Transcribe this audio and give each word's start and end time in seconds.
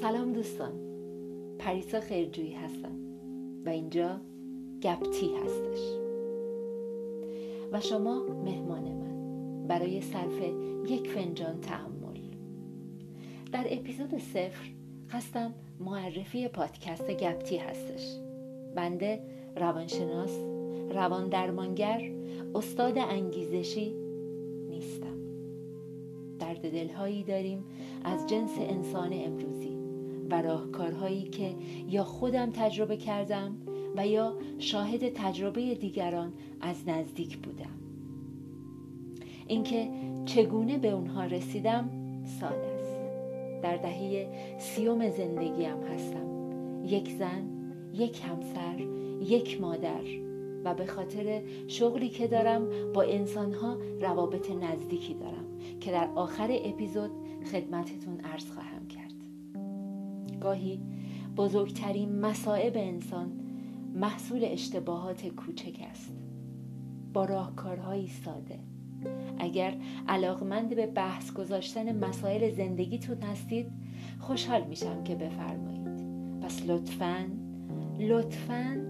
سلام 0.00 0.32
دوستان. 0.32 0.72
پریسا 1.58 2.00
خیرجویی 2.00 2.52
هستم 2.52 2.98
و 3.66 3.68
اینجا 3.68 4.20
گپتی 4.82 5.30
هستش. 5.36 5.80
و 7.72 7.80
شما 7.80 8.22
مهمان 8.44 8.82
من 8.82 9.66
برای 9.66 10.00
صرف 10.00 10.42
یک 10.88 11.10
فنجان 11.10 11.60
تحمل 11.60 12.20
در 13.52 13.66
اپیزود 13.70 14.18
صفر 14.18 14.70
قصدم 15.12 15.54
معرفی 15.80 16.48
پادکست 16.48 17.10
گپتی 17.10 17.56
هستش. 17.56 18.16
بنده 18.74 19.20
روانشناس 19.56 20.38
روان 20.90 21.28
درمانگر 21.28 22.10
استاد 22.54 22.98
انگیزشی 22.98 23.94
نیستم. 24.70 25.18
درد 26.38 26.72
دلهایی 26.72 27.22
داریم 27.22 27.64
از 28.04 28.26
جنس 28.26 28.50
انسان 28.58 29.10
امروزی. 29.12 29.73
و 30.30 30.42
راهکارهایی 30.42 31.22
که 31.22 31.54
یا 31.88 32.04
خودم 32.04 32.50
تجربه 32.50 32.96
کردم 32.96 33.56
و 33.96 34.06
یا 34.06 34.34
شاهد 34.58 35.08
تجربه 35.08 35.74
دیگران 35.74 36.32
از 36.60 36.88
نزدیک 36.88 37.38
بودم. 37.38 37.78
اینکه 39.46 39.90
چگونه 40.24 40.78
به 40.78 40.90
اونها 40.90 41.24
رسیدم 41.24 41.90
ساده 42.40 42.66
است. 42.66 42.94
در 43.62 43.76
دهه 43.76 44.28
سیوم 44.58 45.10
زندگیم 45.10 45.82
هستم. 45.94 46.34
یک 46.86 47.10
زن 47.10 47.54
یک 47.92 48.20
همسر 48.24 48.80
یک 49.20 49.60
مادر 49.60 50.04
و 50.64 50.74
به 50.74 50.86
خاطر 50.86 51.42
شغلی 51.68 52.08
که 52.08 52.26
دارم 52.26 52.92
با 52.92 53.02
انسانها 53.02 53.76
روابط 54.00 54.50
نزدیکی 54.50 55.14
دارم 55.14 55.44
که 55.80 55.92
در 55.92 56.08
آخر 56.14 56.48
اپیزود 56.64 57.10
خدمتتون 57.52 58.20
عرض 58.20 58.50
خواهم 58.50 58.73
گاهی 60.44 60.80
بزرگترین 61.36 62.20
مسائب 62.20 62.72
انسان 62.76 63.32
محصول 63.94 64.40
اشتباهات 64.44 65.26
کوچک 65.26 65.80
است. 65.90 66.12
با 67.12 67.24
راهکارهایی 67.24 68.08
ساده. 68.08 68.58
اگر 69.38 69.74
علاقمند 70.08 70.76
به 70.76 70.86
بحث 70.86 71.32
گذاشتن 71.32 72.04
مسائل 72.04 72.54
زندگیتون 72.54 73.22
هستید 73.22 73.72
خوشحال 74.18 74.64
میشم 74.64 75.04
که 75.04 75.14
بفرمایید. 75.14 75.84
پس 76.40 76.62
لطفاً 76.66 77.26
لطفاً 77.98 78.80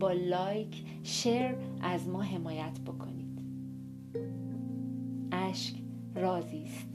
با 0.00 0.12
لایک 0.12 0.84
شیر 1.02 1.56
از 1.82 2.08
ما 2.08 2.22
حمایت 2.22 2.80
بکنید. 2.86 3.42
اشک 5.32 5.74
رازی 6.14 6.62
است. 6.62 6.88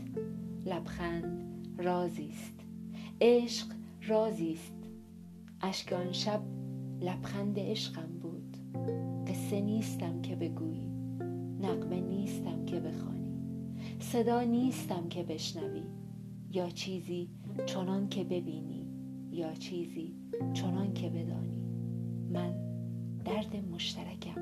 لبخند 0.65 1.43
رازی 1.77 2.29
است. 2.29 2.53
عشق 3.21 3.76
رازی 4.07 4.53
است. 4.53 4.73
اشک 5.61 5.93
آن 5.93 6.11
شب 6.11 6.41
لبخند 7.01 7.59
عشقم 7.59 8.19
بود. 8.21 8.57
قصه 9.27 9.61
نیستم 9.61 10.21
که 10.21 10.35
بگویی. 10.35 10.87
نقمه 11.61 11.99
نیستم 12.01 12.65
که 12.65 12.79
بخوانی. 12.79 13.37
صدا 13.99 14.41
نیستم 14.41 15.09
که 15.09 15.23
بشنوی. 15.23 15.83
یا 16.51 16.69
چیزی 16.69 17.29
چنان 17.65 18.09
که 18.09 18.23
ببینی. 18.23 18.87
یا 19.31 19.53
چیزی 19.53 20.15
چنان 20.53 20.93
که 20.93 21.09
بدانی. 21.09 21.61
من 22.31 22.55
درد 23.25 23.55
مشترکم. 23.71 24.41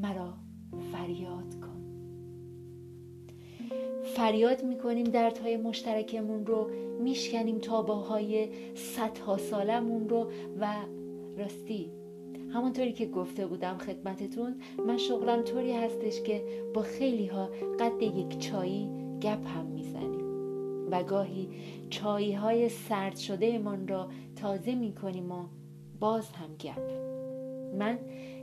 مرا 0.00 0.34
فریاد 0.92 1.54
کن. 1.60 1.65
فریاد 4.16 4.64
می‌کنیم 4.64 5.04
دردهای 5.04 5.56
مشترکمون 5.56 6.46
رو 6.46 6.70
میشکنیم 7.00 7.58
تاباهای 7.58 8.48
صدها 8.74 9.36
سالمون 9.36 10.08
رو. 10.08 10.30
و 10.60 10.74
راستی 11.38 11.90
همونطوری 12.54 12.92
که 12.92 13.06
گفته 13.06 13.46
بودم 13.46 13.78
خدمتتون 13.78 14.54
من 14.86 14.98
شغلم 14.98 15.42
طوری 15.42 15.72
هستش 15.72 16.22
که 16.22 16.42
با 16.74 16.82
خیلی 16.82 17.26
ها 17.26 17.48
قد 17.80 18.02
یک 18.02 18.38
چایی 18.38 18.88
گپ 19.22 19.46
هم 19.46 19.66
می‌زنیم. 19.66 20.26
و 20.90 21.02
گاهی 21.02 21.48
چایی 21.90 22.32
های 22.32 22.68
سرد 22.68 23.16
شده 23.16 23.58
من 23.58 23.88
را 23.88 24.08
تازه 24.36 24.74
می‌کنیم 24.74 25.32
و 25.32 25.44
باز 26.00 26.28
هم 26.30 26.56
گپ. 26.60 26.90
من 27.78 27.98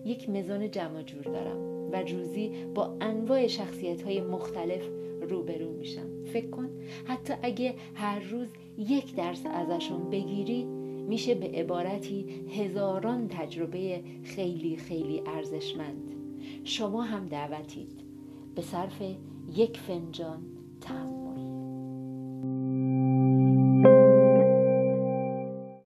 یک 0.06 0.29
مزون 0.29 0.72
جمع 0.72 1.01
جور 1.03 1.23
دارم 1.23 1.91
و 1.91 1.95
روزی 1.95 2.66
با 2.75 2.97
انواع 3.01 3.47
شخصیت 3.47 4.01
های 4.01 4.22
مختلف 4.22 5.02
روبرو 5.23 5.72
میشم. 5.72 6.23
فکر 6.34 6.50
کن 6.50 6.69
حتی 7.06 7.34
اگه 7.41 7.75
هر 7.95 8.19
روز 8.19 8.47
یک 8.78 9.16
درس 9.16 9.45
ازشون 9.45 10.09
بگیری 10.09 10.63
میشه 11.07 11.35
به 11.35 11.47
عبارتی 11.47 12.25
هزاران 12.50 13.28
تجربه 13.28 14.03
خیلی 14.23 14.78
خیلی 14.78 15.23
ارزشمند. 15.25 16.13
شما 16.63 17.01
هم 17.01 17.28
دعوتید. 17.28 18.01
به 18.56 18.62
صرف 18.62 19.01
یک 19.56 19.78
فنجان 19.78 20.41
تمام. 20.81 21.22